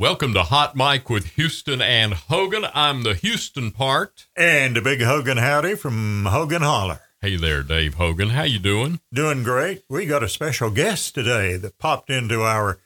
[0.00, 2.64] Welcome to Hot Mic with Houston and Hogan.
[2.72, 4.28] I'm the Houston part.
[4.36, 7.00] And a big Hogan howdy from Hogan Holler.
[7.20, 8.28] Hey there, Dave Hogan.
[8.28, 9.00] How you doing?
[9.12, 9.82] Doing great.
[9.90, 12.78] We got a special guest today that popped into our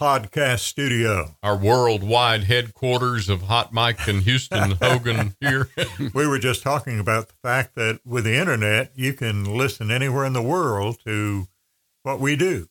[0.00, 1.36] podcast studio.
[1.42, 5.68] Our worldwide headquarters of Hot Mic and Houston Hogan here.
[6.14, 10.24] we were just talking about the fact that with the internet, you can listen anywhere
[10.24, 11.48] in the world to
[12.02, 12.66] what we do.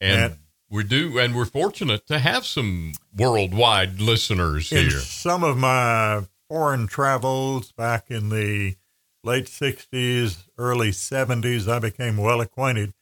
[0.00, 0.38] And, and
[0.72, 5.00] we do, and we're fortunate to have some worldwide listeners in here.
[5.00, 8.76] Some of my foreign travels back in the
[9.22, 12.94] late 60s, early 70s, I became well acquainted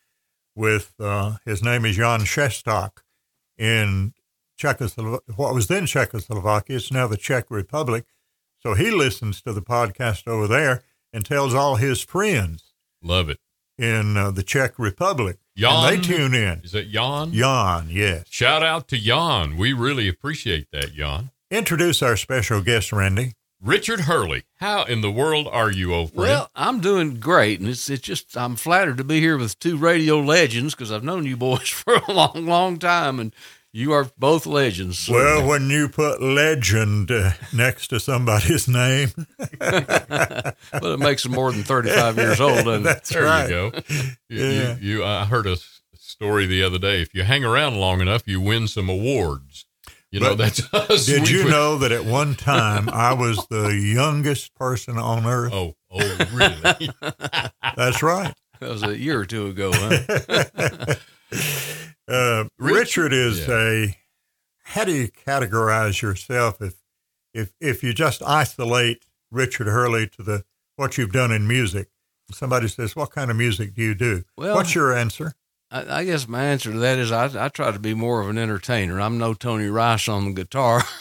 [0.57, 2.99] with, uh, his name is Jan Shestak
[3.57, 4.15] in
[4.59, 6.77] Czechoslovakia, what was then Czechoslovakia.
[6.77, 8.05] It's now the Czech Republic.
[8.59, 10.83] So he listens to the podcast over there
[11.13, 12.75] and tells all his friends.
[13.01, 13.39] Love it.
[13.79, 15.39] In uh, the Czech Republic.
[15.57, 16.61] Jan, and they tune in.
[16.65, 17.33] Is it Jan?
[17.33, 18.25] Jan, yes.
[18.31, 19.57] Shout out to Jan.
[19.57, 21.31] We really appreciate that, Jan.
[21.51, 23.33] Introduce our special guest, Randy.
[23.63, 24.45] Richard Hurley.
[24.57, 26.23] How in the world are you, old friend?
[26.23, 29.77] Well, I'm doing great, and it's it's just I'm flattered to be here with two
[29.77, 33.35] radio legends because I've known you boys for a long, long time, and
[33.73, 34.99] you are both legends.
[34.99, 35.13] So.
[35.15, 39.11] Well, when you put legend uh, next to somebody's name,
[39.61, 40.55] well,
[40.95, 42.65] it makes them more than 35 years old.
[42.65, 43.43] Doesn't That's there right.
[43.45, 43.71] you go.
[44.29, 44.77] You, Yeah.
[44.81, 45.57] you, you, I heard a
[45.95, 47.01] story the other day.
[47.03, 49.67] If you hang around long enough, you win some awards.
[50.11, 51.07] You know, But that's us.
[51.07, 55.25] did We you put- know that at one time I was the youngest person on
[55.25, 55.53] earth?
[55.55, 56.91] Oh, oh, really?
[57.77, 58.35] That's right.
[58.59, 60.95] That was a year or two ago, huh?
[62.81, 63.55] Rich- Richard is yeah.
[63.59, 63.97] a.
[64.65, 66.75] How do you categorize yourself if,
[67.35, 70.45] if if you just isolate Richard Hurley to the
[70.77, 71.89] what you've done in music?
[72.33, 75.33] Somebody says, "What kind of music do you do?" Well- What's your answer?
[75.73, 78.29] I, I guess my answer to that is I, I try to be more of
[78.29, 79.01] an entertainer.
[79.01, 80.83] I'm no Tony Rice on the guitar.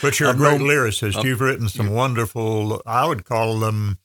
[0.00, 1.16] But you're I'm a great no- lyricist.
[1.16, 2.80] I'm- You've written some wonderful.
[2.86, 4.03] I would call them, for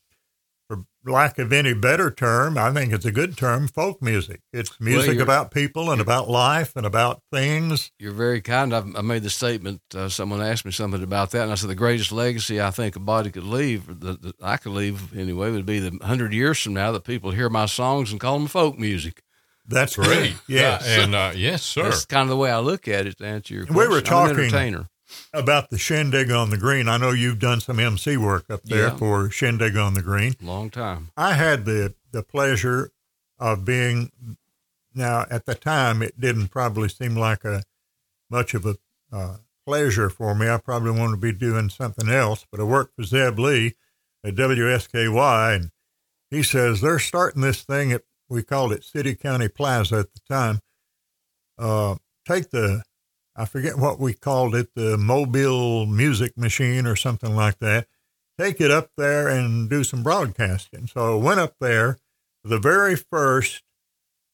[1.05, 3.67] lack of any better term, I think it's a good term.
[3.67, 4.41] Folk music.
[4.53, 7.91] It's music you're- about people and about life and about things.
[7.99, 8.73] You're very kind.
[8.73, 9.81] I've, I made the statement.
[9.95, 12.95] Uh, someone asked me something about that, and I said the greatest legacy I think
[12.95, 16.59] a body could leave, that, that I could leave anyway, would be the hundred years
[16.59, 19.23] from now that people hear my songs and call them folk music.
[19.67, 20.35] That's Great.
[20.47, 20.83] Yes.
[20.87, 21.83] Yeah, and uh, yes, sir.
[21.83, 23.19] That's kind of the way I look at it.
[23.19, 24.89] To answer your We question, were I'm an talking- entertainer.
[25.33, 26.87] About the Shindig on the Green.
[26.87, 28.97] I know you've done some MC work up there Yeah.
[28.97, 30.35] for Shindig on the Green.
[30.41, 31.11] Long time.
[31.17, 32.91] I had the the pleasure
[33.37, 34.11] of being
[34.95, 37.63] now at the time it didn't probably seem like a
[38.29, 38.77] much of a
[39.11, 40.49] uh, pleasure for me.
[40.49, 43.75] I probably wanted to be doing something else, but I worked for Zeb Lee
[44.23, 45.71] at WSKY, and
[46.31, 50.19] he says they're starting this thing at we called it City County Plaza at the
[50.29, 50.59] time.
[51.57, 51.95] Uh,
[52.27, 52.83] take the
[53.39, 57.87] I forget what we called it, the mobile music machine or something like that.
[58.37, 60.87] Take it up there and do some broadcasting.
[60.87, 61.99] So I went up there
[62.43, 63.63] the very first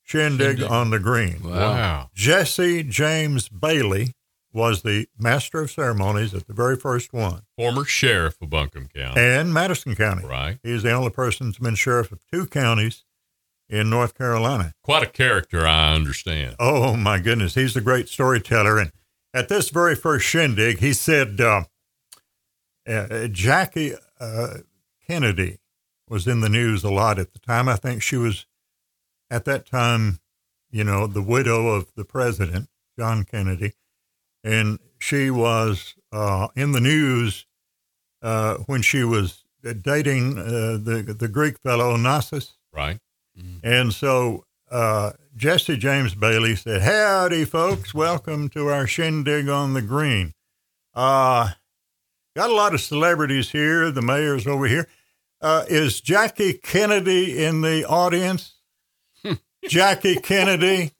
[0.02, 0.72] shindig, Shindig.
[0.72, 1.44] on the green.
[1.44, 1.52] Wow.
[1.52, 2.10] wow.
[2.16, 4.14] Jesse James Bailey
[4.52, 7.42] was the master of ceremonies at the very first one.
[7.58, 9.22] Former sheriff of Buncombe County.
[9.22, 10.26] And Madison County.
[10.26, 10.58] Right.
[10.64, 13.04] He's the only person that's been sheriff of two counties
[13.70, 14.74] in North Carolina.
[14.84, 16.56] Quite a character, I understand.
[16.60, 18.78] Oh my goodness, he's a great storyteller.
[18.78, 18.92] And
[19.34, 21.64] at this very first shindig, he said uh,
[22.88, 24.58] uh, Jackie uh,
[25.08, 25.60] Kennedy
[26.08, 27.68] was in the news a lot at the time.
[27.68, 28.46] I think she was
[29.30, 30.20] at that time,
[30.70, 33.74] you know, the widow of the president, John Kennedy,
[34.44, 37.48] and she was uh, in the news
[38.22, 39.44] uh, when she was
[39.82, 42.54] dating uh, the the Greek fellow Onassis.
[42.72, 43.00] Right.
[43.64, 47.94] And so uh, Jesse James Bailey said, Howdy, folks.
[47.94, 50.34] Welcome to our shindig on the green.
[50.94, 51.50] Uh,
[52.36, 53.92] got a lot of celebrities here.
[53.92, 54.88] The mayor's over here.
[55.42, 58.56] Uh, is Jackie Kennedy in the audience?
[59.68, 60.92] Jackie Kennedy.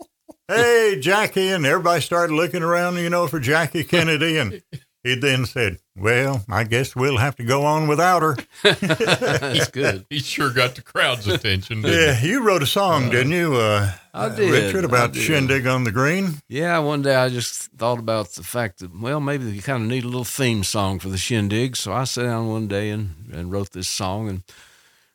[0.48, 1.50] Hey, Jackie.
[1.50, 4.38] And everybody started looking around, you know, for Jackie Kennedy.
[4.38, 4.62] And
[5.06, 8.36] he then said, Well, I guess we'll have to go on without her.
[8.64, 10.08] That's good.
[10.10, 11.84] He sure got the crowd's attention.
[11.84, 15.12] Didn't Yeah, you wrote a song, didn't you, uh, I uh, did, Richard, I about
[15.14, 15.22] did.
[15.22, 16.40] Shindig on the Green?
[16.50, 19.90] Yeah, one day I just thought about the fact that, well, maybe you kind of
[19.90, 21.76] need a little theme song for the shindig.
[21.76, 24.44] So I sat down one day and, and wrote this song and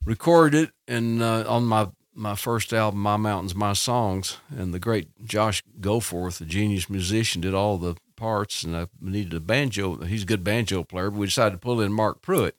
[0.05, 4.37] recorded it and uh, on my, my first album, My Mountains, My Songs.
[4.57, 8.63] And the great Josh Goforth, the genius musician, did all the parts.
[8.63, 9.97] And I needed a banjo.
[10.05, 12.55] He's a good banjo player, but we decided to pull in Mark Pruitt.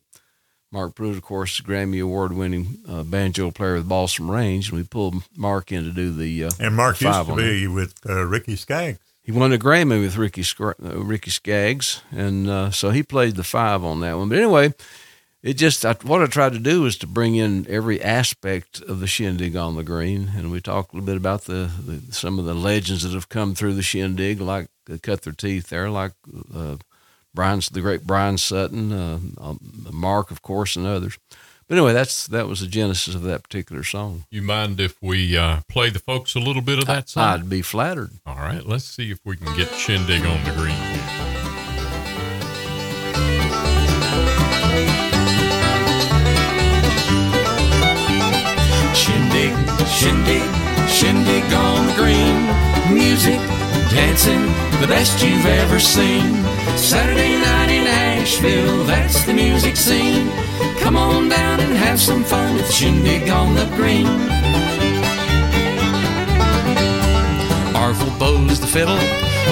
[0.73, 4.67] Mark Pruitt, of course, Grammy Award winning uh, banjo player with Balsam Range.
[4.69, 6.45] And we pulled Mark in to do the.
[6.45, 8.99] Uh, And Mark used to be with uh, Ricky Skaggs.
[9.21, 13.43] he won a Grammy with Ricky uh, Ricky Skaggs, and uh, so he played the
[13.43, 14.29] five on that one.
[14.29, 14.73] But anyway,
[15.43, 18.99] it just I, what I tried to do was to bring in every aspect of
[18.99, 22.39] the shindig on the green, and we talked a little bit about the, the some
[22.39, 24.69] of the legends that have come through the shindig, like
[24.99, 26.13] cut their teeth there, like
[26.53, 26.77] uh,
[27.33, 29.59] Bryan's the great Bryan Sutton, uh, um,
[29.91, 31.17] Mark, of course, and others.
[31.67, 34.25] But anyway, that's that was the genesis of that particular song.
[34.29, 37.23] You mind if we uh, play the folks a little bit of that song?
[37.23, 38.11] I'd be flattered.
[38.25, 40.75] All right, let's see if we can get Shindig on the green.
[48.93, 49.53] Shindig,
[49.87, 50.43] shindig,
[50.89, 52.93] shindig on the green.
[52.93, 53.39] Music,
[53.91, 54.41] dancing,
[54.79, 56.43] the best you've ever seen.
[56.77, 60.29] Saturday night in Asheville, that's the music scene.
[60.79, 64.07] Come on down and have some fun with Shindig on the green.
[67.75, 68.99] Arvil bows the fiddle,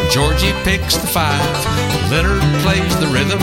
[0.10, 1.42] Georgie picks the five,
[2.10, 3.40] Leonard plays the rhythm,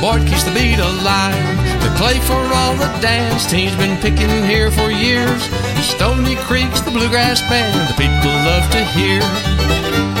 [0.00, 1.34] Boyd keeps the beat alive.
[1.80, 5.42] The play for all the dance teams been picking here for years.
[5.80, 10.15] Stony Creek's the bluegrass band the people love to hear.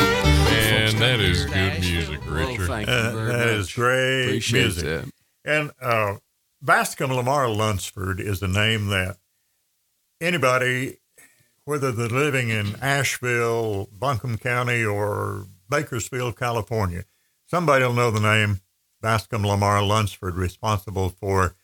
[1.42, 2.66] And that is good music, Well, Richard.
[2.68, 3.56] thank you Uh, very that much.
[3.56, 4.84] is great Appreciate music.
[4.84, 5.10] that.
[5.44, 6.16] And uh,
[6.62, 9.18] Bascom Lamar Lunsford is a name that
[10.20, 10.98] anybody,
[11.64, 17.04] whether they're living in Asheville, Buncombe County, or Bakersfield, California,
[17.46, 18.60] somebody will know the name
[19.00, 21.54] Bascom Lamar Lunsford, responsible for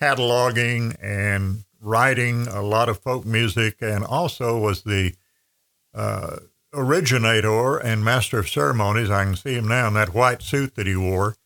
[0.00, 5.14] cataloging and writing a lot of folk music, and also was the
[5.94, 6.36] uh,
[6.72, 9.10] originator and master of ceremonies.
[9.10, 11.36] I can see him now in that white suit that he wore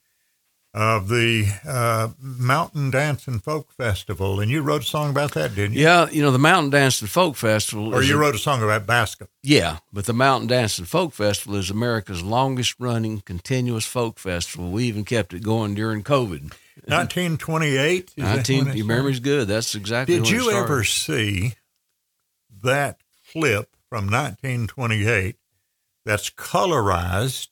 [0.74, 4.40] of the uh, Mountain Dance and Folk Festival.
[4.40, 5.82] And you wrote a song about that, didn't you?
[5.84, 7.94] Yeah, you know the Mountain Dance and Folk Festival.
[7.94, 9.28] Or you a- wrote a song about Bascom.
[9.40, 14.70] Yeah, but the Mountain Dance and Folk Festival is America's longest running continuous folk festival.
[14.72, 16.52] We even kept it going during COVID.
[16.86, 18.12] 1928.
[18.16, 19.46] is that when 19, your memory's good.
[19.46, 21.54] That's exactly Did you ever see
[22.62, 22.98] that
[23.30, 25.37] clip from 1928
[26.05, 27.50] that's colorized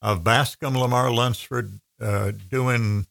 [0.00, 3.08] of Bascom Lamar Lunsford uh, doing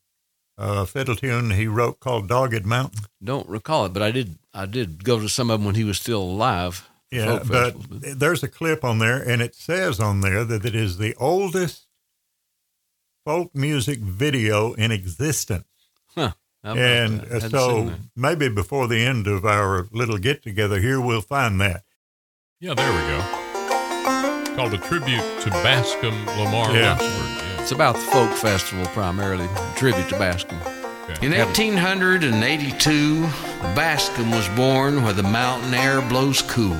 [0.57, 3.01] a fiddle tune he wrote called Dogged Mountain?
[3.21, 4.37] Don't recall it, but I did.
[4.53, 6.87] I did go to some of them when he was still alive.
[7.11, 10.97] Yeah, but there's a clip on there, and it says on there that it is
[10.97, 11.87] the oldest
[13.25, 15.65] folk music video in existence.
[16.15, 16.31] Huh.
[16.63, 17.25] And that?
[17.25, 21.19] uh, Hadn't seen so maybe before the end of our little get together here, we'll
[21.19, 21.83] find that.
[22.63, 24.41] Yeah, there we go.
[24.41, 26.89] It's called a tribute to Bascom Lamar Yeah.
[26.91, 27.47] Lunsford.
[27.47, 27.59] Yeah.
[27.61, 30.59] it's about the folk festival primarily, a tribute to Bascom.
[31.09, 31.25] Okay.
[31.25, 33.23] In 1882,
[33.73, 36.77] Bascom was born where the mountain air blows cool.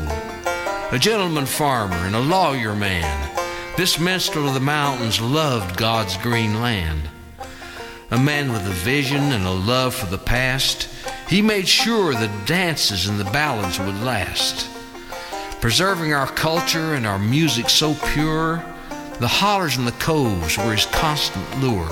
[0.91, 3.31] A gentleman farmer and a lawyer man,
[3.75, 7.09] this minstrel of the mountains loved God's green land.
[8.11, 10.87] A man with a vision and a love for the past,
[11.27, 14.67] he made sure the dances and the ballads would last.
[15.61, 18.63] Preserving our culture and our music so pure,
[19.19, 21.87] the hollers and the coves were his constant lure.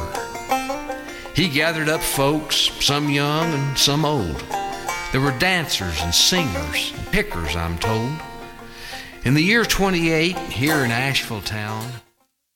[1.36, 4.44] He gathered up folks, some young and some old.
[5.12, 8.12] There were dancers and singers and pickers, I'm told.
[9.24, 11.92] In the year 28, here in Asheville town,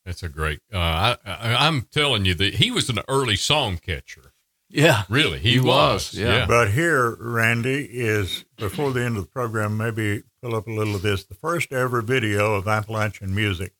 [0.06, 0.60] That's a great.
[0.74, 4.34] Uh, I, I, I'm telling you that he was an early song catcher.
[4.70, 6.12] Yeah, Really, he, He was.
[6.12, 6.48] was, yeah.
[6.48, 10.96] But here, Randy, is before the end of the program, maybe pull up a little
[10.96, 11.24] of this.
[11.24, 13.72] The first ever video of Appalachian music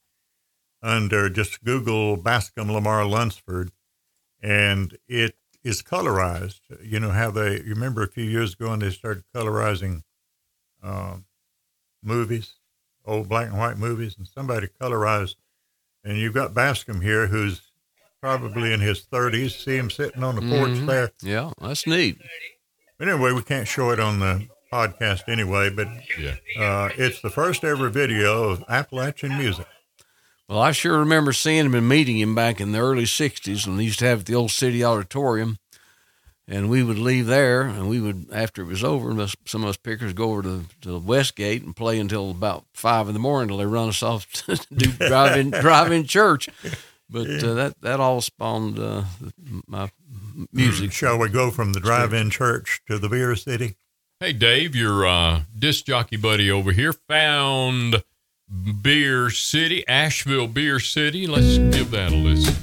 [0.82, 3.72] under just Google Bascom Lamar Lunsford,
[4.42, 6.62] and it is colorized.
[6.82, 10.04] You know how they, you remember a few years ago when they started colorizing
[10.82, 11.26] um,
[12.02, 12.54] movies,
[13.06, 15.36] old black and white movies, and somebody colorized,
[16.04, 17.62] and you've got Bascom here who's
[18.22, 19.52] probably in his 30s.
[19.66, 20.86] See him sitting on the porch Mhm.
[20.88, 21.12] there.
[21.22, 22.22] yeah, that's neat.
[22.98, 25.88] But anyway, we can't show it on the podcast anyway, but
[26.18, 26.36] Yeah.
[26.60, 29.68] uh, it's the first ever video of Appalachian music.
[30.50, 33.78] Well, I sure remember seeing him and meeting him back in the early '60s when
[33.78, 35.58] they used to have at the old city auditorium,
[36.48, 39.10] and we would leave there, and we would after it was over,
[39.46, 42.66] some of us pickers go over to, the to the Westgate and play until about
[42.74, 46.04] five in the morning till they run us off to do drive in drive in
[46.06, 46.50] church.
[47.10, 49.04] But uh, that that all spawned uh,
[49.68, 49.92] my
[50.52, 50.92] music.
[50.92, 53.76] Shall we go from the drive-in church to the beer city?
[54.24, 58.06] Hey, Dave, your uh, disc jockey buddy over here found
[58.82, 61.28] Beer City, Asheville Beer City.
[61.28, 62.56] Let's give that a listen.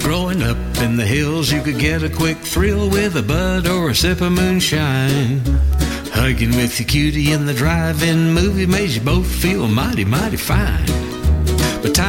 [0.00, 3.90] growing up in the hills, you could get a quick thrill with a bud or
[3.90, 5.42] a sip of moonshine.
[6.14, 11.17] Hugging with your cutie in the drive-in movie made you both feel mighty, mighty fine.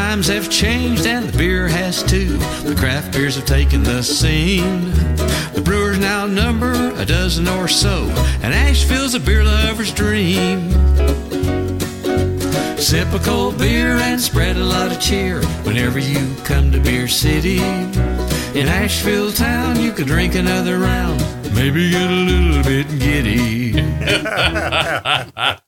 [0.10, 2.38] But times have changed and the beer has too.
[2.63, 4.89] The craft beers have taken the scene.
[5.54, 8.08] The brewers now number a dozen or so,
[8.42, 10.72] and Asheville's a beer lover's dream.
[12.80, 17.08] Sip a cold beer and spread a lot of cheer whenever you come to Beer
[17.08, 17.60] City.
[18.60, 21.20] In Asheville town, you could drink another round,
[21.54, 23.80] maybe get a little bit giddy.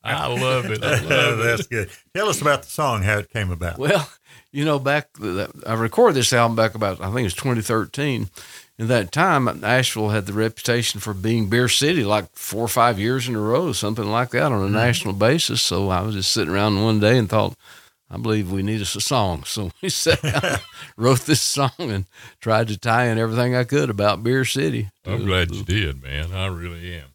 [0.04, 0.84] I love it.
[0.84, 1.44] I love it.
[1.44, 1.92] That's good.
[2.16, 3.78] Tell us about the song, how it came about.
[3.78, 4.10] Well,
[4.52, 5.10] you know, back
[5.66, 8.30] I recorded this album back about I think it was 2013.
[8.78, 13.00] In that time, Asheville had the reputation for being beer city, like four or five
[13.00, 15.62] years in a row, something like that, on a national basis.
[15.62, 17.56] So I was just sitting around one day and thought,
[18.10, 19.44] I believe we need us a song.
[19.48, 20.58] So we sat down,
[20.98, 22.06] wrote this song, and
[22.40, 24.90] tried to tie in everything I could about Beer City.
[25.06, 26.34] I'm glad you did, man.
[26.34, 27.10] I really am.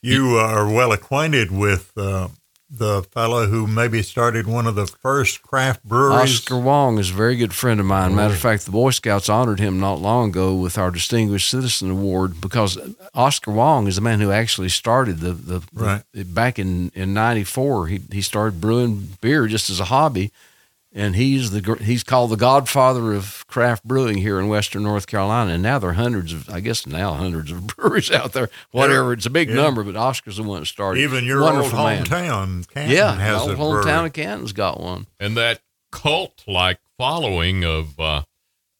[0.00, 2.28] You are well acquainted with uh,
[2.72, 6.40] the fellow who maybe started one of the first craft breweries.
[6.40, 8.14] Oscar Wong is a very good friend of mine.
[8.14, 8.48] Matter of oh.
[8.48, 12.78] fact, the Boy Scouts honored him not long ago with our Distinguished Citizen Award because
[13.14, 16.02] Oscar Wong is the man who actually started the the, Right.
[16.14, 17.88] the back in in '94.
[17.88, 20.32] He he started brewing beer just as a hobby,
[20.94, 25.52] and he's the he's called the Godfather of craft brewing here in Western North Carolina.
[25.54, 28.50] And now there are hundreds of I guess now hundreds of breweries out there.
[28.72, 29.54] Whatever, it's a big Yeah.
[29.56, 31.00] number, but Oscar's the one that started.
[31.00, 32.04] Even your Wonderful old man.
[32.04, 34.06] hometown, Canton, Yeah, has old hometown brewery.
[34.06, 35.06] of Canton's got one.
[35.18, 38.22] and that cult like following of uh,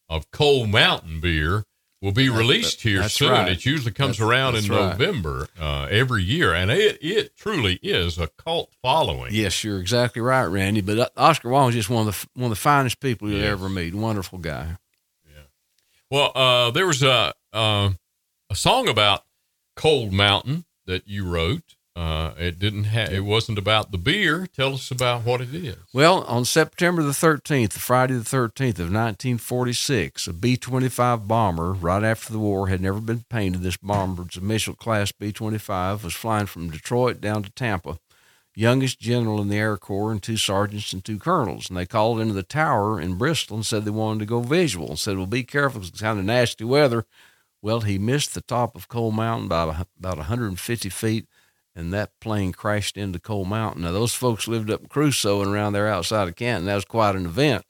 [0.08, 1.64] of Cold Mountain beer
[2.02, 3.30] will be released here that's soon.
[3.30, 3.50] right.
[3.52, 4.90] It usually comes That's- around in right.
[4.98, 9.32] November uh, every year, and it it truly is a cult following.
[9.32, 10.80] Yes, you're exactly right, Randy.
[10.82, 13.38] But uh, Oscar Wong is just one of the one of the finest people you'll
[13.40, 13.52] Yes.
[13.52, 13.94] ever meet.
[13.94, 14.76] Wonderful guy.
[15.24, 15.42] Yeah.
[16.10, 17.90] Well, uh, there was a uh,
[18.50, 19.24] a song about
[19.76, 21.76] Cold Mountain that you wrote.
[21.94, 24.46] Uh, it didn't ha- it wasn't about the beer.
[24.46, 25.76] Tell us about what it is.
[25.92, 32.02] Well, on September the 13th, Friday the 13th of 1946, a B 25 bomber, right
[32.02, 33.60] after the war, had never been painted.
[33.60, 37.98] This bomber's a Mitchell class B 25, was flying from Detroit down to Tampa.
[38.54, 41.68] Youngest general in the Air Corps, and two sergeants and two colonels.
[41.68, 44.88] And they called into the tower in Bristol and said they wanted to go visual
[44.88, 47.04] and said, Well, be careful, it's kind of nasty weather.
[47.62, 51.26] Well, he missed the top of Cold Mountain by about 150 feet,
[51.74, 53.82] and that plane crashed into Cold Mountain.
[53.82, 56.66] Now, those folks lived up in Cruso and around there outside of Canton.
[56.66, 57.64] That was quite an event.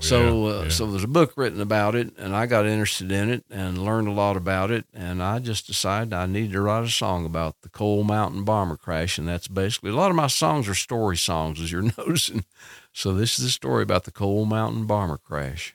[0.00, 0.68] so, yeah, uh, yeah.
[0.70, 4.08] so there's a book written about it, and I got interested in it and learned
[4.08, 4.86] a lot about it.
[4.94, 8.76] And I just decided I needed to write a song about the Cold Mountain bomber
[8.76, 12.44] crash, and that's basically a lot of my songs are story songs, as you're noticing.
[12.92, 15.74] So this is the story about the Cold Mountain bomber crash.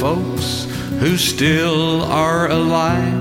[0.00, 0.64] Folks
[0.98, 3.12] who still are alive,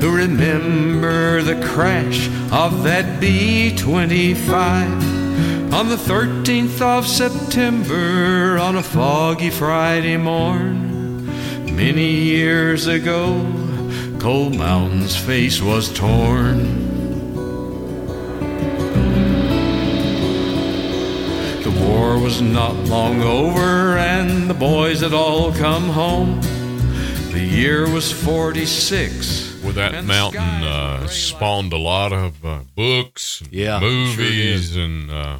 [0.00, 8.84] who remember the crash of that B 25 on the 13th of September on a
[8.84, 11.26] foggy Friday morn.
[11.74, 13.44] Many years ago,
[14.20, 16.85] Cold Mountain's face was torn.
[22.16, 26.40] War was not long over, and the boys had all come home.
[27.32, 29.62] The year was 46.
[29.62, 35.10] Well, that mountain uh, spawned a lot of uh, books, and Yeah, sure movies, and
[35.10, 35.38] uh,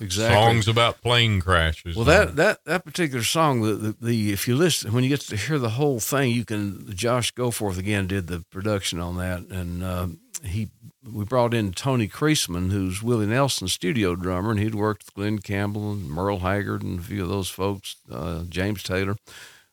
[0.00, 0.34] Exactly.
[0.34, 1.96] songs about plane crashes.
[1.96, 5.20] Well, that that that particular song, the, the the if you listen when you get
[5.20, 6.92] to hear the whole thing, you can.
[6.94, 10.08] Josh Goforth again did the production on that, and uh,
[10.44, 10.68] he
[11.10, 15.38] we brought in Tony Creasman, who's Willie Nelson's studio drummer, and he'd worked with Glen
[15.40, 19.16] Campbell and Merle Haggard and a few of those folks, uh, James Taylor.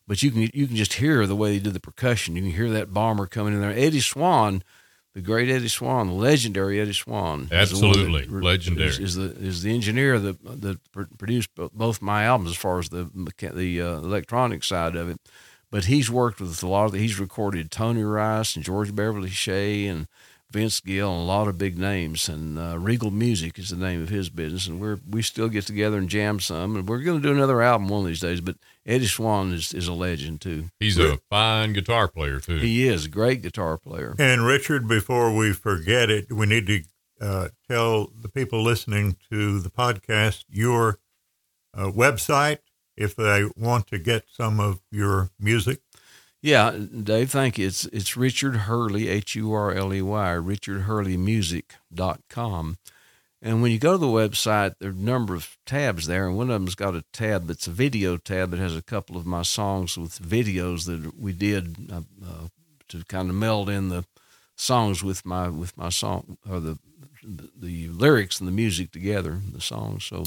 [0.08, 2.36] But you can you can just hear the way he did the percussion.
[2.36, 3.70] You can hear that bomber coming in there.
[3.72, 4.64] Eddie Swan,
[5.14, 8.26] the great Eddie Swan, the legendary Eddie Swan, is the Absolutely.
[8.26, 8.90] that- Legendary.
[8.90, 12.80] is, is the is the engineer that that pr- produced both my albums as far
[12.80, 13.08] as the
[13.54, 15.20] the uh, electronic side of it.
[15.72, 16.94] But he's worked with a lot of.
[16.94, 20.08] He's recorded Tony Rice and George Beverly Shea and
[20.52, 22.28] Vince Gill and a lot of big names.
[22.28, 24.68] And uh, Regal Music is the name of his business.
[24.68, 26.76] And we're we still get together and jam some.
[26.76, 28.42] And we're going to do another album one of these days.
[28.42, 30.66] But Eddie Swan is is a legend too.
[30.80, 32.58] he's a fine guitar player too.
[32.58, 34.16] He is a great guitar player.
[34.18, 36.84] And Richard, before we forget it, we need to
[37.22, 41.00] uh, tell the people listening to the podcast your
[41.74, 42.60] uh, website
[42.98, 45.82] if they want to get some of your music.
[46.42, 47.68] Yeah, Dave, thank you.
[47.68, 52.78] It's it's Richard Hurley, H U R L E Y, richardhurleymusic.com.
[53.42, 56.36] And when you go to the website, there are a number of tabs there, and
[56.38, 59.26] one of them's got a tab that's a video tab that has a couple of
[59.26, 62.48] my songs with videos that we did uh, uh,
[62.90, 64.06] to kind of meld in the
[64.56, 66.78] songs with my with my song or the
[67.24, 70.06] the lyrics and the music together, the songs.
[70.06, 70.24] So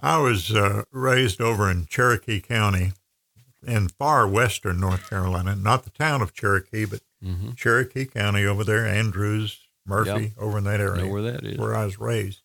[0.00, 2.92] I was uh, raised over in Cherokee County
[3.66, 7.52] in far western North Carolina, not the town of Cherokee, but mm-hmm.
[7.52, 10.32] Cherokee County over there, Andrews, Murphy, Yep.
[10.38, 11.04] over in that area.
[11.04, 11.58] know where that is.
[11.58, 12.42] where I was raised.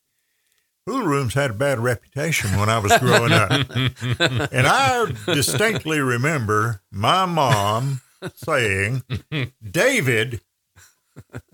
[0.86, 3.51] Pool rooms had a bad reputation when I was growing up.
[4.51, 8.01] and I distinctly remember my mom
[8.36, 9.03] saying,
[9.63, 10.41] David,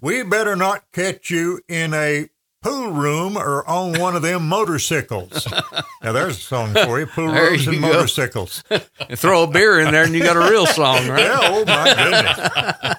[0.01, 2.29] we better not catch you in a
[2.61, 5.47] pool room or on one of them motorcycles.
[6.01, 7.87] Now, there's a song for you pool There rooms you and go.
[7.91, 8.63] motorcycles.
[9.17, 11.25] Throw a beer in there, and you got a real song, right?
[11.25, 12.95] Yeah, oh my goodness.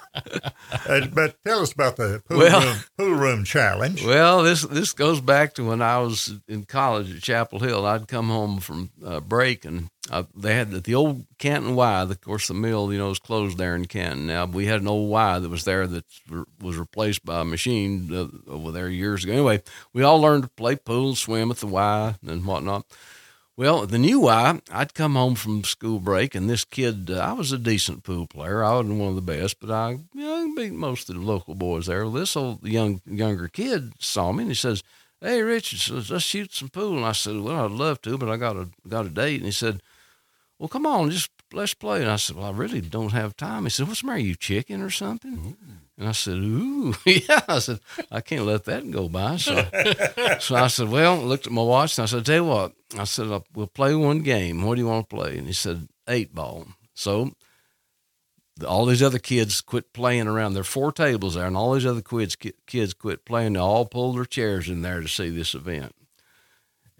[0.91, 4.03] Uh, but tell us about the pool, Well- room, pool room challenge.
[4.05, 7.85] Well, this this goes back to when I was in college at Chapel Hill.
[7.85, 12.01] I'd come home from uh, break, and uh, they had the, the old Canton Y.
[12.01, 14.27] Of course, the mill, you know, is closed there in Canton.
[14.27, 16.05] Now we had an old Y that was there that
[16.59, 19.33] was replaced by a machine uh, over there years ago.
[19.33, 19.61] Anyway,
[19.93, 22.85] we all learned to play pool, swim at the Y, and whatnot.
[23.61, 27.33] Well, the new I, I'd come home from school break, and this kid, uh, I
[27.33, 28.63] was a decent pool player.
[28.63, 31.53] I wasn't one of the best, but I, you know, beat most of the local
[31.53, 32.09] boys there.
[32.09, 34.81] This old young younger kid saw me, and he says,
[35.19, 38.37] "Hey, Richard, let's shoot some pool." And I said, "Well, I'd love to, but I
[38.37, 39.83] got a got a date." And he said,
[40.57, 43.65] "Well, come on, just let's play." And I said, "Well, I really don't have time."
[43.65, 44.21] He said, "What's the matter?
[44.21, 45.55] You chicken or something?"
[46.01, 47.79] And I said, "Ooh, yeah." I said,
[48.09, 49.53] "I can't let that go by." So,
[50.39, 52.73] so I said, "Well," I looked at my watch and I said, "Tell you what,"
[52.97, 54.63] I said, "We'll play one game.
[54.63, 56.65] What do you want to play?" And he said, eight ball."
[56.95, 57.33] So
[58.67, 60.53] all these other kids quit playing around.
[60.53, 63.53] There are four tables there, and all these other kids kids quit playing.
[63.53, 65.93] They all pulled their chairs in there to see this event.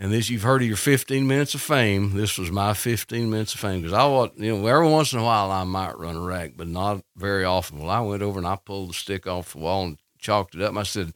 [0.01, 2.15] And this, you've heard of your 15 minutes of fame.
[2.15, 5.19] This was my 15 minutes of fame because I was, you know, every once in
[5.19, 7.77] a while I might run a rack, but not very often.
[7.77, 10.61] Well, I went over and I pulled the stick off the wall and chalked it
[10.63, 10.69] up.
[10.69, 11.13] And I said,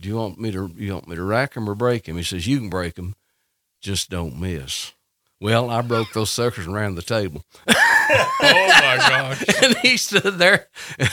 [0.00, 0.68] "Do you want me to?
[0.74, 3.14] You want me to rack him or break him?" He says, "You can break him,
[3.80, 4.94] just don't miss."
[5.40, 7.72] Well, I broke those suckers and ran the table, Oh
[8.40, 9.44] my gosh.
[9.62, 10.68] and he stood there.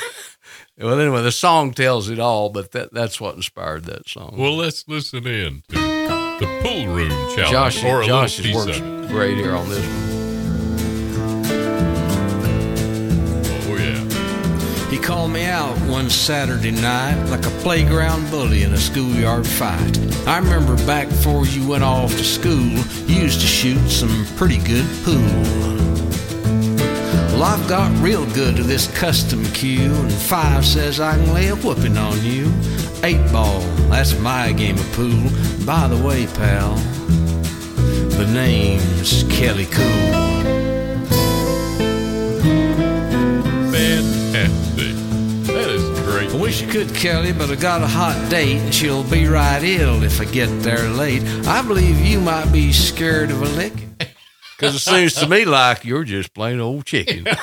[0.78, 4.34] well, anyway, the song tells it all, but that that's what inspired that song.
[4.40, 5.62] Well, let's listen in
[6.42, 9.10] the pool room challenge Josh, or a Josh little has piece worked of it.
[9.10, 10.02] great here on this one.
[13.70, 14.90] Oh yeah.
[14.90, 20.00] He called me out one Saturday night like a playground bully in a schoolyard fight.
[20.28, 22.56] I remember back before you went off to school,
[23.08, 25.22] you used to shoot some pretty good pool.
[27.34, 31.48] Well, I've got real good to this custom cue, and five says I can lay
[31.50, 32.52] a whooping on you.
[33.04, 33.60] Eight ball,
[33.90, 35.30] that's my game of pool.
[35.66, 36.76] By the way, pal,
[38.16, 39.86] the name's Kelly Cool.
[43.72, 44.96] Fantastic.
[45.48, 46.30] That is great.
[46.30, 49.64] I wish you could, Kelly, but I got a hot date and she'll be right
[49.64, 51.24] ill if I get there late.
[51.48, 53.91] I believe you might be scared of a licking.
[54.62, 57.24] Because it seems to me like you're just plain old chicken.
[57.24, 57.36] now,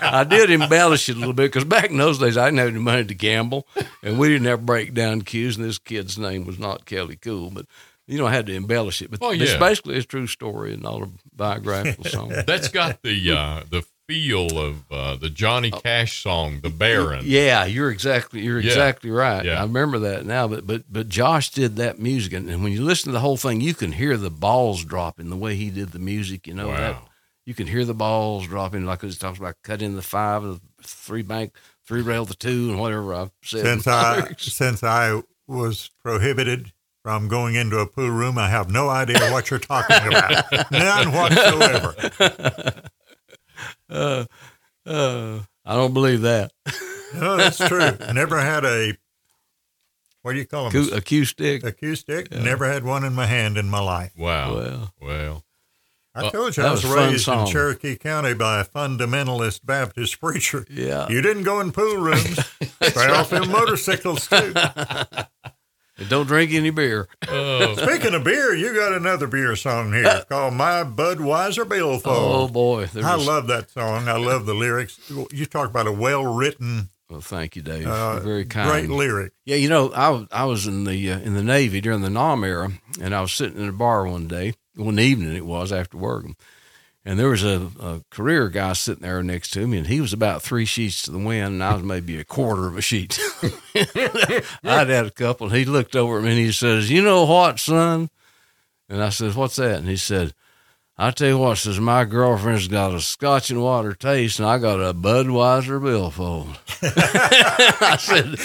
[0.00, 2.68] I did embellish it a little bit because back in those days, I didn't have
[2.68, 3.66] any money to gamble,
[4.02, 7.66] and we didn't have breakdown cues, and this kid's name was not Kelly Cool, but
[8.06, 9.10] you know, I had to embellish it.
[9.10, 12.32] But Oh, it's basically a true story and not a biographical song.
[12.46, 17.24] That's got the uh, the feel of uh, the Johnny Cash song, "The Baron." Oh.
[17.24, 18.70] Yeah, you're exactly you're Yeah.
[18.70, 19.44] exactly right.
[19.44, 19.60] Yeah.
[19.60, 20.48] I remember that now.
[20.48, 23.36] But but but Josh did that music, and, and when you listen to the whole
[23.36, 26.46] thing, you can hear the balls dropping the way he did the music.
[26.46, 26.96] You know that
[27.44, 31.22] you can hear the balls dropping, like he talks about cutting the five, the three
[31.22, 31.54] bank,
[31.86, 33.64] three rail the two, and whatever I've said.
[33.64, 38.88] since I since I was prohibited from going into a pool room, I have no
[38.88, 40.44] idea what you're talking about.
[40.70, 41.94] None whatsoever.
[43.92, 44.24] uh,
[44.86, 46.52] uh, I don't believe that.
[47.14, 47.96] No, that's true.
[48.12, 48.94] Never had a
[50.22, 50.84] what do you call them?
[50.84, 51.64] Cue- A cue stick.
[51.64, 52.30] A cue stick.
[52.32, 54.12] Never had one in my hand in my life.
[54.16, 54.54] Wow.
[54.54, 55.44] Well, Well,
[56.14, 57.46] I told you that I was, was raised in.
[57.46, 60.64] Cherokee County by a fundamentalist Baptist preacher.
[60.70, 61.08] yeah.
[61.08, 62.38] You didn't go in pool rooms.
[62.82, 64.52] Stay off them motorcycles too.
[66.02, 67.06] And don't drink any beer.
[67.28, 72.02] uh, Speaking of beer, you got another beer song here called "My Budweiser Billfold."
[72.34, 74.08] Oh boy, there I was- love that song.
[74.08, 74.98] I love the lyrics.
[75.32, 77.86] You talk about a well-written, Well, thank you, Dave.
[77.86, 78.68] uh, You're very kind.
[78.70, 79.32] great lyric.
[79.44, 82.10] Yeah, you know, I was I was in the uh, in the Navy during the
[82.10, 85.72] Nam era, and I was sitting in a bar one day, one evening it was
[85.72, 86.26] after work,
[87.04, 90.12] And there was a, a career guy sitting there next to me, and he was
[90.12, 93.18] about three sheets to the wind, and I was maybe a quarter of a sheet.
[93.74, 97.24] I'd had a couple, and he looked over at me and he says, "You know
[97.24, 98.08] what, son?"
[98.88, 100.32] And I said, "What's that?" And he said,
[100.96, 104.58] "I tell you what," says my girlfriend's got a Scotch and water taste, and I
[104.58, 106.56] got a Budweiser billfold.
[106.82, 108.36] I said,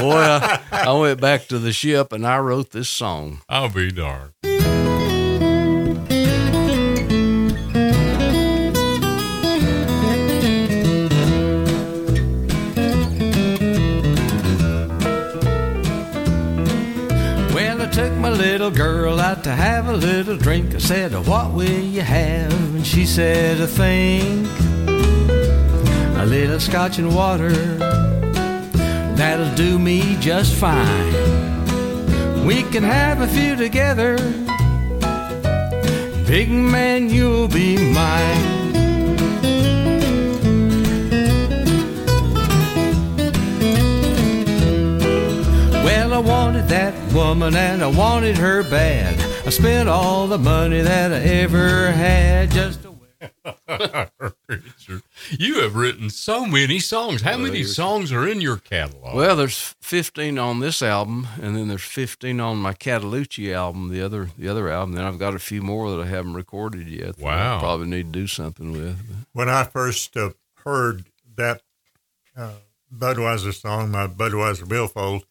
[0.00, 3.90] "Boy, I, I went back to the ship and I wrote this song." I'll be
[3.90, 4.34] darned.
[18.24, 20.74] My little girl out to have a little drink.
[20.74, 22.74] I said, What will you have?
[22.74, 24.48] And she said, I think
[26.16, 27.52] a little scotch and water.
[29.14, 32.46] That'll do me just fine.
[32.46, 34.16] We can have a few together.
[36.26, 38.53] Big man, you'll be mine.
[46.14, 49.18] I wanted that woman and I wanted her bad.
[49.44, 52.94] I spent all the money that I ever had just to.
[54.48, 57.22] Richard, you have written so many songs.
[57.22, 59.16] How many songs are in your catalog?
[59.16, 64.00] Well, there's 15 on this album, and then there's 15 on my Cataloochee album, the
[64.00, 64.94] other the other album.
[64.94, 67.16] Then I've got a few more that I haven't recorded yet.
[67.16, 67.58] that I Wow.
[67.58, 68.98] probably need to do something with.
[69.32, 70.30] When I first uh,
[70.64, 71.62] heard that
[72.36, 72.52] uh,
[72.96, 75.24] Budweiser song, my Budweiser billfold,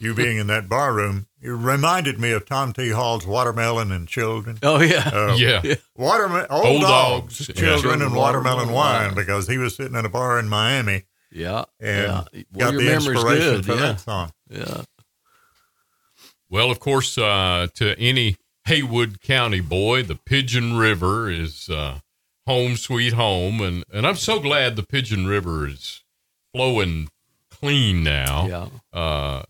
[0.00, 2.90] you being in that bar room, it reminded me of Tom T.
[2.90, 4.58] Hall's Watermelon and Children.
[4.62, 5.74] Oh yeah, Uh, yeah.
[5.96, 7.54] Watermelon, old, Old dogs, dogs, yeah.
[7.54, 9.14] children, Children, and watermelon, watermelon wine, wine.
[9.14, 12.42] because he was sitting in a bar in Miami yeah, and yeah.
[12.42, 13.64] got Well, your the inspiration good.
[13.66, 14.32] for Yeah, that song.
[14.50, 14.82] yeah.
[16.50, 22.00] Well, of course, uh, to any Haywood County boy, the Pigeon River is uh,
[22.46, 26.02] home sweet home, and and I'm so glad the Pigeon River is
[26.54, 27.08] flowing
[27.50, 28.46] clean now.
[28.94, 28.98] Yeah.
[28.98, 29.42] Uh,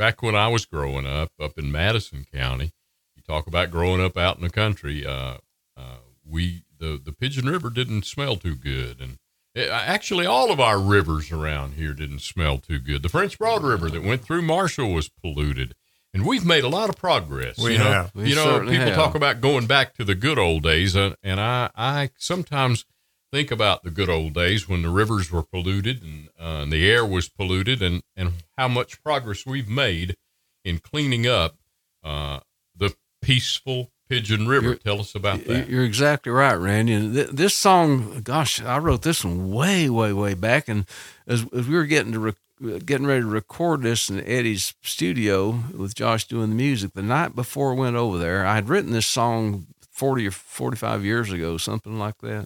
[0.00, 2.72] back when I was growing up, up in Madison County,
[3.14, 5.04] you talk about growing up out in the country.
[5.04, 5.36] Uh,
[5.76, 9.18] uh, we the the Pigeon River didn't smell too good, and
[9.54, 13.02] it, actually all of our rivers around here didn't smell too good.
[13.02, 15.74] The French Broad River that went through Marshall was polluted,
[16.14, 17.58] and we've made a lot of progress.
[17.58, 18.14] We you know, have.
[18.14, 18.94] We you know, people have.
[18.94, 22.86] talk about going back to the good old days, and, and I I sometimes
[23.32, 26.88] think about the good old days when the rivers were polluted and, uh, and the
[26.90, 30.16] air was polluted and, and how much progress we've made
[30.64, 31.56] in cleaning up
[32.04, 32.40] uh,
[32.76, 34.66] the peaceful Pigeon River.
[34.70, 35.68] You're- Tell us about that.
[35.68, 36.92] You're exactly right, Randy.
[36.94, 40.68] And th- this song, gosh, I wrote this one way, way, way back.
[40.68, 40.84] And
[41.28, 45.62] as, as we were getting to rec- getting ready to record this in Eddie's studio
[45.74, 48.90] with Josh doing the music, the night before I went over there, I had written
[48.92, 52.44] this song forty or forty-five years ago, something like that,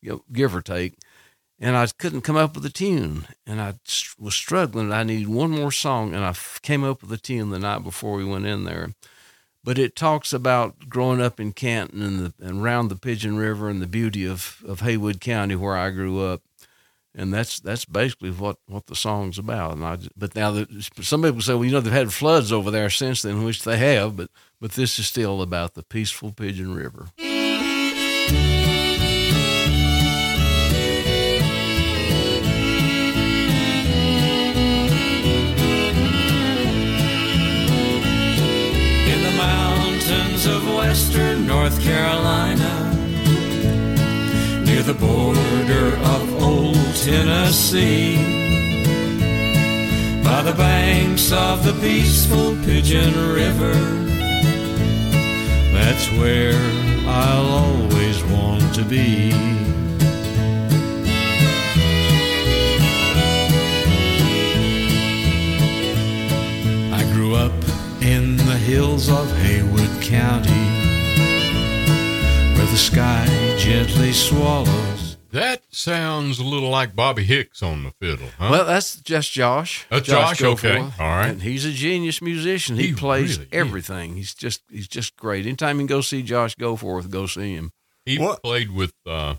[0.00, 0.94] you know, give or take.
[1.58, 3.74] And I couldn't come up with a tune, and I
[4.18, 4.92] was struggling.
[4.92, 8.14] I needed one more song, and I came up with a tune the night before
[8.14, 8.90] we went in there
[9.66, 13.68] but it talks about growing up in Canton and, the, and around the Pigeon River
[13.68, 16.42] and the beauty of, of Haywood County where I grew up.
[17.16, 19.72] And that's that's basically what, what the song's about.
[19.72, 20.68] And I, but now that
[21.00, 23.78] some people say, well, you know, they've had floods over there since then, which they
[23.78, 24.16] have.
[24.16, 24.30] But
[24.60, 27.08] but this is still about the peaceful Pigeon River.
[41.16, 42.94] Western North Carolina,
[44.64, 48.16] near the border of old Tennessee,
[50.22, 53.72] by the banks of the peaceful Pigeon River,
[55.72, 56.60] that's where
[57.06, 59.32] I'll always want to be.
[66.92, 67.52] I grew up
[68.02, 70.65] in the hills of Haywood County,
[72.76, 75.16] the sky gently swallows.
[75.32, 78.48] that sounds a little like Bobby Hicks on the fiddle, huh?
[78.50, 79.86] Well, that's just Josh.
[79.88, 80.76] That's Josh, okay.
[80.80, 81.28] All right.
[81.28, 82.76] And he's a genius musician.
[82.76, 83.58] He, He plays really is.
[83.58, 84.16] everything.
[84.16, 85.46] He's just he's just great.
[85.46, 87.72] Anytime you can go see Josh Goforth, go see him.
[88.04, 89.36] he What- played with uh,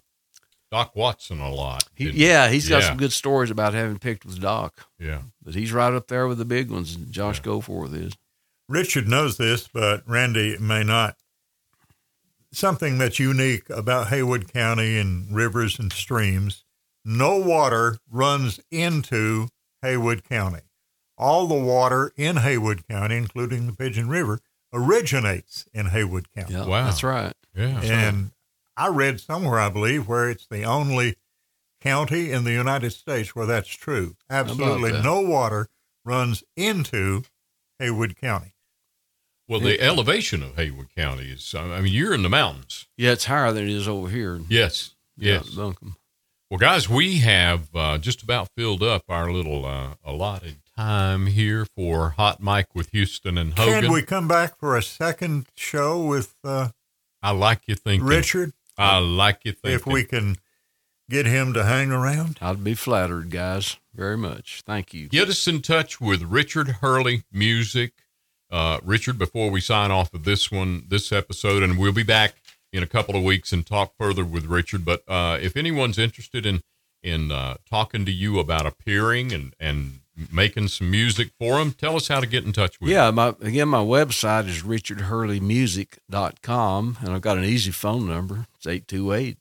[0.72, 1.84] Doc Watson a lot.
[1.94, 2.88] He, didn't yeah, he's got Yeah.
[2.88, 4.88] some good stories about having picked with Doc.
[5.00, 5.22] Yeah.
[5.44, 6.96] But he's right up there with the big ones.
[6.96, 8.14] Josh Goforth is.
[8.68, 11.18] Richard knows this, but Randy may not.
[12.58, 16.64] Something that's unique about Haywood County and rivers and streams
[17.06, 19.50] no water runs into
[19.84, 20.62] Haywood County.
[21.20, 24.40] All the water in Haywood County, including the Pigeon River,
[24.74, 26.56] originates in Haywood County.
[26.56, 26.86] Yeah, Wow.
[26.86, 27.34] that's right.
[27.56, 27.80] Yeah.
[27.84, 28.32] And
[28.76, 31.16] I read somewhere, I believe, where it's the only
[31.80, 34.16] county in the United States where that's true.
[34.32, 35.04] Absolutely that?
[35.04, 35.68] no water
[36.04, 37.22] runs into
[37.78, 38.56] Haywood County.
[39.48, 42.88] Well, the elevation of Haywood County is, I mean, you're in the mountains.
[42.98, 44.42] Yeah, it's higher than it is over here.
[44.50, 44.96] Yes.
[45.16, 45.50] Yes.
[45.50, 45.96] Yeah, Buncombe.
[46.50, 51.66] Well, guys, we have uh, just about filled up our little uh, allotted time here
[51.76, 53.84] for Hot Mic with Houston and Hogan.
[53.84, 56.70] Can we come back for a second show with uh,
[57.22, 58.08] I like you thinking.
[58.08, 58.54] Richard?
[58.78, 59.76] I like you thinking.
[59.76, 60.38] If we can
[61.10, 62.38] get him to hang around?
[62.42, 64.62] I'd be flattered, guys, very much.
[64.66, 65.10] Thank you.
[65.10, 67.94] Get us in touch with Richard Hurley Music.
[68.50, 72.36] Uh, Richard, before we sign off of this one, this episode, and we'll be back
[72.72, 74.86] in a couple of weeks and talk further with Richard.
[74.86, 76.62] But uh, if anyone's interested in
[77.04, 80.00] in uh, talking to you about appearing and and
[80.32, 82.90] making some music for them, tell us how to get in touch with.
[82.90, 88.48] Yeah, my again, my website is richardhurleymusic.com, and I've got an easy phone number.
[88.56, 89.38] It's 828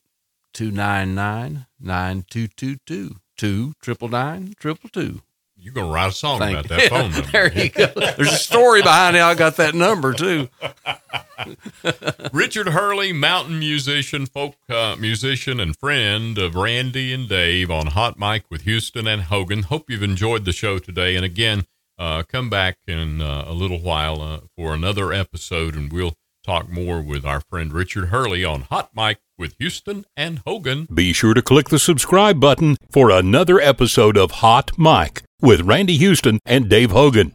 [0.53, 5.23] 299 9222 two triple nine triple two.
[5.67, 5.73] You.
[5.75, 6.77] You're gonna write a song Thank about you.
[6.89, 7.31] that phone number.
[7.31, 7.87] there you go.
[8.17, 10.49] There's a story behind how I got that number too.
[12.33, 18.19] Richard Hurley, mountain musician, folk uh, musician, and friend of Randy and Dave on Hot
[18.19, 19.65] Mic with Houston and Hogan.
[19.65, 21.17] Hope you've enjoyed the show today.
[21.17, 21.67] And again,
[21.99, 26.69] uh, come back in uh, a little while uh, for another episode, and we'll talk
[26.71, 30.87] more with our friend Richard Hurley on Hot Mic with Houston and Hogan.
[30.93, 35.97] Be sure to click the subscribe button for another episode of Hot Mic with Randy
[35.99, 37.33] Houston and Dave Hogan.